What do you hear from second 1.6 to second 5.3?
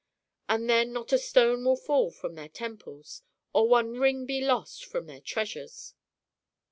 will fall from their temples, or one ring be lost from their